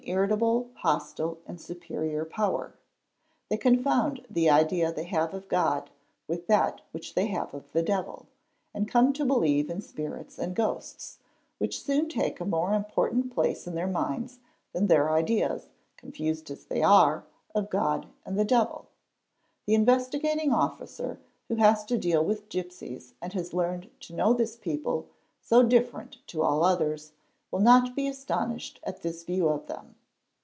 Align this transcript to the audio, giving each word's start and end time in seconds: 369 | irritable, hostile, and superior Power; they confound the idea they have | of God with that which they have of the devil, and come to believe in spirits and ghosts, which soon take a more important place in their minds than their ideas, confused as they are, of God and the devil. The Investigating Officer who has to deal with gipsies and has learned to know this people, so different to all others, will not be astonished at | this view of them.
369 0.01 0.17
| 0.17 0.17
irritable, 0.17 0.69
hostile, 0.77 1.37
and 1.45 1.61
superior 1.61 2.25
Power; 2.25 2.73
they 3.49 3.55
confound 3.55 4.25
the 4.31 4.49
idea 4.49 4.91
they 4.91 5.03
have 5.03 5.31
| 5.33 5.33
of 5.35 5.47
God 5.47 5.91
with 6.27 6.47
that 6.47 6.81
which 6.89 7.13
they 7.13 7.27
have 7.27 7.53
of 7.53 7.71
the 7.71 7.83
devil, 7.83 8.25
and 8.73 8.87
come 8.87 9.13
to 9.13 9.23
believe 9.23 9.69
in 9.69 9.79
spirits 9.79 10.39
and 10.39 10.55
ghosts, 10.55 11.19
which 11.59 11.79
soon 11.83 12.09
take 12.09 12.39
a 12.39 12.45
more 12.45 12.73
important 12.73 13.31
place 13.31 13.67
in 13.67 13.75
their 13.75 13.85
minds 13.85 14.39
than 14.73 14.87
their 14.87 15.11
ideas, 15.11 15.67
confused 15.97 16.49
as 16.49 16.65
they 16.65 16.81
are, 16.81 17.23
of 17.53 17.69
God 17.69 18.07
and 18.25 18.39
the 18.39 18.43
devil. 18.43 18.87
The 19.67 19.75
Investigating 19.75 20.51
Officer 20.51 21.19
who 21.47 21.57
has 21.57 21.85
to 21.85 21.99
deal 21.99 22.25
with 22.25 22.49
gipsies 22.49 23.13
and 23.21 23.33
has 23.33 23.53
learned 23.53 23.91
to 23.99 24.15
know 24.15 24.33
this 24.33 24.55
people, 24.55 25.09
so 25.41 25.61
different 25.61 26.17
to 26.29 26.41
all 26.41 26.63
others, 26.63 27.11
will 27.51 27.59
not 27.59 27.93
be 27.97 28.07
astonished 28.07 28.79
at 28.85 29.01
| 29.01 29.01
this 29.03 29.23
view 29.25 29.49
of 29.49 29.67
them. 29.67 29.93